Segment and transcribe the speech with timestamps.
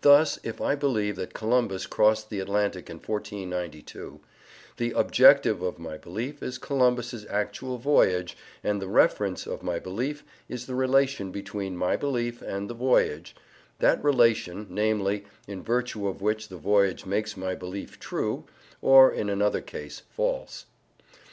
[0.00, 4.18] Thus, if I believe that Columbus crossed the Atlantic in 1492,
[4.76, 10.24] the "objective" of my belief is Columbus's actual voyage, and the "reference" of my belief
[10.48, 13.36] is the relation between my belief and the voyage
[13.78, 18.46] that relation, namely, in virtue of which the voyage makes my belief true
[18.82, 20.66] (or, in another case, false).